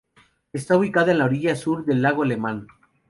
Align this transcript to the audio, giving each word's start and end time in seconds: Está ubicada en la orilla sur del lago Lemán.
Está 0.51 0.77
ubicada 0.77 1.11
en 1.11 1.19
la 1.19 1.25
orilla 1.25 1.55
sur 1.55 1.85
del 1.85 2.01
lago 2.01 2.25
Lemán. 2.25 2.65